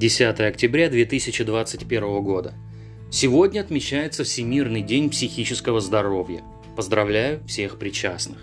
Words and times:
10 0.00 0.40
октября 0.40 0.88
2021 0.88 2.22
года. 2.22 2.54
Сегодня 3.10 3.60
отмечается 3.60 4.24
Всемирный 4.24 4.80
день 4.80 5.10
психического 5.10 5.82
здоровья. 5.82 6.40
Поздравляю 6.74 7.46
всех 7.46 7.78
причастных. 7.78 8.38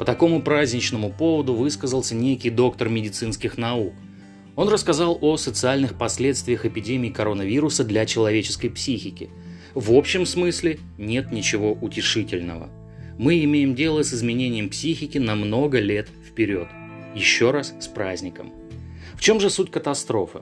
По 0.00 0.04
такому 0.04 0.42
праздничному 0.42 1.10
поводу 1.12 1.54
высказался 1.54 2.16
некий 2.16 2.50
доктор 2.50 2.88
медицинских 2.88 3.56
наук. 3.56 3.92
Он 4.56 4.68
рассказал 4.68 5.16
о 5.20 5.36
социальных 5.36 5.96
последствиях 5.96 6.66
эпидемии 6.66 7.10
коронавируса 7.10 7.84
для 7.84 8.04
человеческой 8.04 8.70
психики. 8.70 9.30
В 9.76 9.92
общем 9.92 10.26
смысле 10.26 10.80
нет 10.98 11.30
ничего 11.30 11.72
утешительного. 11.72 12.68
Мы 13.16 13.44
имеем 13.44 13.76
дело 13.76 14.02
с 14.02 14.12
изменением 14.12 14.68
психики 14.68 15.18
на 15.18 15.36
много 15.36 15.78
лет 15.78 16.08
вперед. 16.28 16.66
Еще 17.14 17.52
раз 17.52 17.74
с 17.78 17.86
праздником. 17.86 18.52
В 19.14 19.20
чем 19.20 19.38
же 19.38 19.50
суть 19.50 19.70
катастрофы? 19.70 20.40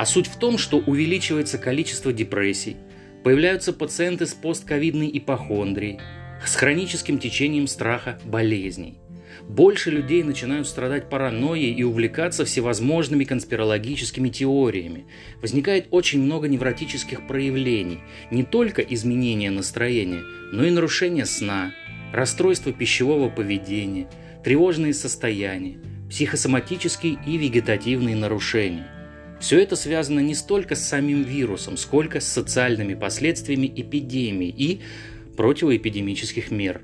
А 0.00 0.06
суть 0.06 0.28
в 0.28 0.36
том, 0.36 0.56
что 0.56 0.78
увеличивается 0.78 1.58
количество 1.58 2.10
депрессий, 2.10 2.78
появляются 3.22 3.70
пациенты 3.74 4.24
с 4.24 4.32
постковидной 4.32 5.10
ипохондрией, 5.12 5.98
с 6.42 6.56
хроническим 6.56 7.18
течением 7.18 7.66
страха 7.66 8.18
болезней. 8.24 8.96
Больше 9.46 9.90
людей 9.90 10.22
начинают 10.22 10.66
страдать 10.66 11.10
паранойей 11.10 11.74
и 11.74 11.82
увлекаться 11.82 12.46
всевозможными 12.46 13.24
конспирологическими 13.24 14.30
теориями. 14.30 15.04
Возникает 15.42 15.88
очень 15.90 16.22
много 16.22 16.48
невротических 16.48 17.26
проявлений, 17.26 17.98
не 18.30 18.42
только 18.42 18.80
изменения 18.80 19.50
настроения, 19.50 20.22
но 20.50 20.64
и 20.64 20.70
нарушение 20.70 21.26
сна, 21.26 21.74
расстройство 22.14 22.72
пищевого 22.72 23.28
поведения, 23.28 24.08
тревожные 24.42 24.94
состояния, 24.94 25.76
психосоматические 26.08 27.18
и 27.26 27.36
вегетативные 27.36 28.16
нарушения– 28.16 28.90
все 29.40 29.58
это 29.58 29.74
связано 29.74 30.20
не 30.20 30.34
столько 30.34 30.76
с 30.76 30.86
самим 30.86 31.22
вирусом, 31.22 31.76
сколько 31.76 32.20
с 32.20 32.28
социальными 32.28 32.94
последствиями 32.94 33.72
эпидемии 33.74 34.48
и 34.48 34.80
противоэпидемических 35.36 36.50
мер. 36.50 36.82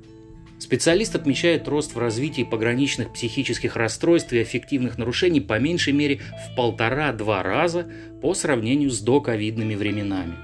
Специалист 0.58 1.14
отмечает 1.14 1.68
рост 1.68 1.94
в 1.94 1.98
развитии 1.98 2.42
пограничных 2.42 3.12
психических 3.12 3.76
расстройств 3.76 4.32
и 4.32 4.38
аффективных 4.38 4.96
нарушений 4.96 5.42
по 5.42 5.58
меньшей 5.58 5.92
мере 5.92 6.20
в 6.50 6.56
полтора-два 6.56 7.42
раза 7.42 7.86
по 8.22 8.32
сравнению 8.32 8.90
с 8.90 9.00
доковидными 9.00 9.74
временами. 9.74 10.34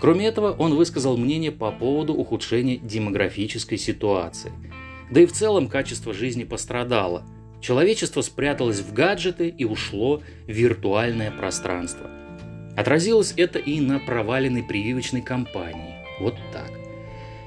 Кроме 0.00 0.26
этого, 0.26 0.50
он 0.52 0.74
высказал 0.74 1.16
мнение 1.16 1.52
по 1.52 1.70
поводу 1.70 2.14
ухудшения 2.14 2.78
демографической 2.78 3.78
ситуации. 3.78 4.50
Да 5.12 5.20
и 5.20 5.26
в 5.26 5.32
целом 5.32 5.68
качество 5.68 6.12
жизни 6.12 6.42
пострадало– 6.42 7.22
Человечество 7.64 8.20
спряталось 8.20 8.80
в 8.80 8.92
гаджеты 8.92 9.48
и 9.48 9.64
ушло 9.64 10.20
в 10.46 10.50
виртуальное 10.50 11.30
пространство. 11.30 12.10
Отразилось 12.76 13.32
это 13.38 13.58
и 13.58 13.80
на 13.80 13.98
проваленной 13.98 14.62
прививочной 14.62 15.22
кампании. 15.22 15.94
Вот 16.20 16.36
так. 16.52 16.70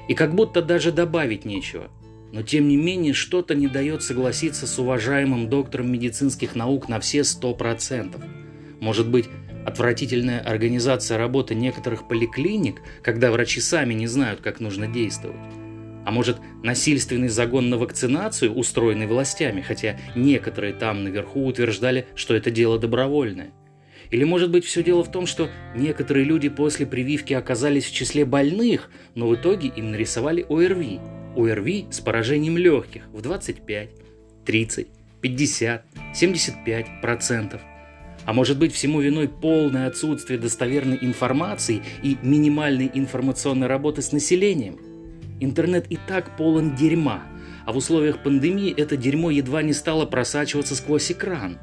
И 0.08 0.14
как 0.14 0.34
будто 0.34 0.60
даже 0.60 0.90
добавить 0.90 1.44
нечего. 1.44 1.88
Но 2.32 2.42
тем 2.42 2.66
не 2.66 2.76
менее 2.76 3.14
что-то 3.14 3.54
не 3.54 3.68
дает 3.68 4.02
согласиться 4.02 4.66
с 4.66 4.76
уважаемым 4.80 5.48
доктором 5.48 5.92
медицинских 5.92 6.56
наук 6.56 6.88
на 6.88 6.98
все 6.98 7.22
сто 7.22 7.54
процентов. 7.54 8.20
Может 8.80 9.08
быть, 9.08 9.26
отвратительная 9.64 10.40
организация 10.40 11.16
работы 11.16 11.54
некоторых 11.54 12.08
поликлиник, 12.08 12.82
когда 13.04 13.30
врачи 13.30 13.60
сами 13.60 13.94
не 13.94 14.08
знают, 14.08 14.40
как 14.40 14.58
нужно 14.58 14.88
действовать. 14.88 15.38
А 16.08 16.10
может, 16.10 16.38
насильственный 16.62 17.28
загон 17.28 17.68
на 17.68 17.76
вакцинацию, 17.76 18.54
устроенный 18.54 19.06
властями, 19.06 19.60
хотя 19.60 20.00
некоторые 20.16 20.72
там 20.72 21.04
наверху 21.04 21.44
утверждали, 21.44 22.06
что 22.14 22.34
это 22.34 22.50
дело 22.50 22.78
добровольное? 22.78 23.50
Или 24.10 24.24
может 24.24 24.50
быть 24.50 24.64
все 24.64 24.82
дело 24.82 25.04
в 25.04 25.12
том, 25.12 25.26
что 25.26 25.50
некоторые 25.76 26.24
люди 26.24 26.48
после 26.48 26.86
прививки 26.86 27.34
оказались 27.34 27.84
в 27.84 27.94
числе 27.94 28.24
больных, 28.24 28.90
но 29.14 29.28
в 29.28 29.34
итоге 29.34 29.68
им 29.68 29.90
нарисовали 29.90 30.46
ОРВИ. 30.48 30.98
ОРВИ 31.36 31.88
с 31.90 32.00
поражением 32.00 32.56
легких 32.56 33.02
в 33.12 33.20
25, 33.20 33.90
30, 34.46 34.88
50, 35.20 35.84
75 36.14 36.86
процентов. 37.02 37.60
А 38.24 38.32
может 38.32 38.58
быть 38.58 38.72
всему 38.72 39.02
виной 39.02 39.28
полное 39.28 39.86
отсутствие 39.86 40.38
достоверной 40.38 40.96
информации 41.02 41.82
и 42.02 42.16
минимальной 42.22 42.90
информационной 42.94 43.66
работы 43.66 44.00
с 44.00 44.12
населением– 44.12 44.78
Интернет 45.40 45.86
и 45.90 45.98
так 46.08 46.36
полон 46.36 46.74
дерьма, 46.74 47.22
а 47.64 47.72
в 47.72 47.76
условиях 47.76 48.22
пандемии 48.22 48.74
это 48.76 48.96
дерьмо 48.96 49.30
едва 49.30 49.62
не 49.62 49.72
стало 49.72 50.04
просачиваться 50.04 50.74
сквозь 50.74 51.12
экран. 51.12 51.58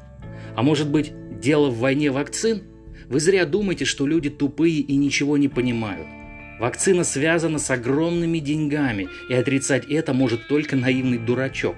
А 0.54 0.62
может 0.62 0.88
быть, 0.88 1.12
дело 1.40 1.68
в 1.68 1.78
войне 1.78 2.10
вакцин? 2.10 2.62
Вы 3.06 3.20
зря 3.20 3.44
думаете, 3.44 3.84
что 3.84 4.06
люди 4.06 4.30
тупые 4.30 4.80
и 4.80 4.96
ничего 4.96 5.36
не 5.36 5.48
понимают. 5.48 6.06
Вакцина 6.58 7.04
связана 7.04 7.58
с 7.58 7.70
огромными 7.70 8.38
деньгами, 8.38 9.08
и 9.28 9.34
отрицать 9.34 9.84
это 9.90 10.14
может 10.14 10.48
только 10.48 10.74
наивный 10.74 11.18
дурачок. 11.18 11.76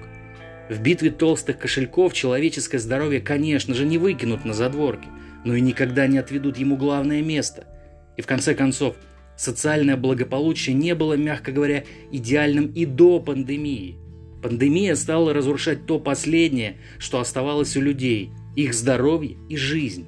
В 0.69 0.79
битве 0.81 1.09
толстых 1.09 1.57
кошельков 1.57 2.13
человеческое 2.13 2.79
здоровье, 2.79 3.19
конечно 3.19 3.73
же, 3.73 3.85
не 3.85 3.97
выкинут 3.97 4.45
на 4.45 4.53
задворки, 4.53 5.07
но 5.43 5.55
и 5.55 5.61
никогда 5.61 6.07
не 6.07 6.17
отведут 6.17 6.57
ему 6.57 6.77
главное 6.77 7.21
место. 7.21 7.67
И 8.15 8.21
в 8.21 8.27
конце 8.27 8.55
концов, 8.55 8.95
Социальное 9.39 9.95
благополучие 9.95 10.75
не 10.75 10.93
было, 10.93 11.13
мягко 11.13 11.53
говоря, 11.53 11.85
идеальным 12.11 12.73
и 12.73 12.83
до 12.83 13.21
пандемии. 13.21 13.95
Пандемия 14.43 14.95
стала 14.95 15.33
разрушать 15.33 15.85
то 15.85 15.97
последнее, 15.97 16.75
что 16.97 17.21
оставалось 17.21 17.77
у 17.77 17.81
людей– 17.81 18.31
их 18.57 18.73
здоровье 18.73 19.37
и 19.47 19.55
жизнь. 19.55 20.07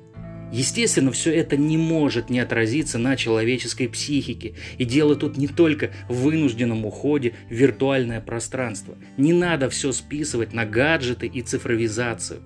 Естественно, 0.52 1.14
все 1.14 1.34
это 1.34 1.56
не 1.56 1.78
может 1.78 2.30
не 2.30 2.41
отразиться 2.41 2.97
на 2.97 3.16
человеческой 3.16 3.88
психике. 3.88 4.56
И 4.78 4.84
дело 4.84 5.16
тут 5.16 5.38
не 5.38 5.47
только 5.47 5.91
в 6.09 6.24
вынужденном 6.24 6.86
уходе 6.86 7.31
в 7.50 7.53
виртуальное 7.53 8.20
пространство. 8.20 8.97
Не 9.16 9.31
надо 9.31 9.70
все 9.70 9.94
списывать 9.94 10.52
на 10.52 10.66
гаджеты 10.66 11.28
и 11.28 11.41
цифровизацию. 11.41 12.41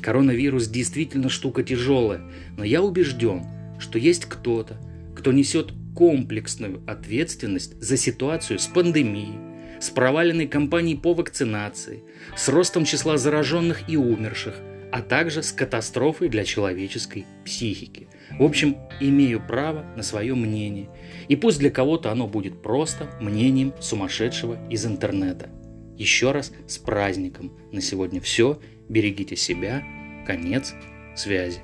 Коронавирус 0.00 0.68
действительно 0.68 1.28
штука 1.28 1.64
тяжелая, 1.64 2.22
но 2.56 2.62
я 2.62 2.82
убежден, 2.82 3.46
что 3.80 3.98
есть 3.98 4.26
кто-то, 4.26 4.80
кто 5.16 5.32
несет 5.32 5.72
комплексную 5.94 6.82
ответственность 6.86 7.80
за 7.80 7.96
ситуацию 7.96 8.58
с 8.58 8.66
пандемией, 8.66 9.38
с 9.80 9.90
проваленной 9.90 10.46
кампанией 10.46 10.98
по 10.98 11.14
вакцинации, 11.14 12.02
с 12.36 12.48
ростом 12.48 12.84
числа 12.84 13.16
зараженных 13.16 13.88
и 13.88 13.96
умерших, 13.96 14.54
а 14.92 15.02
также 15.02 15.42
с 15.42 15.52
катастрофой 15.52 16.28
для 16.28 16.44
человеческой 16.44 17.26
психики. 17.44 18.08
В 18.38 18.42
общем, 18.42 18.76
имею 19.00 19.40
право 19.44 19.84
на 19.96 20.02
свое 20.02 20.34
мнение. 20.34 20.88
И 21.28 21.36
пусть 21.36 21.58
для 21.58 21.70
кого-то 21.70 22.10
оно 22.10 22.26
будет 22.26 22.62
просто 22.62 23.10
мнением 23.20 23.72
сумасшедшего 23.80 24.58
из 24.68 24.84
интернета. 24.86 25.48
Еще 25.96 26.32
раз 26.32 26.52
с 26.66 26.78
праздником. 26.78 27.52
На 27.72 27.80
сегодня 27.80 28.20
все. 28.20 28.60
Берегите 28.88 29.36
себя. 29.36 29.84
Конец 30.26 30.74
связи. 31.14 31.60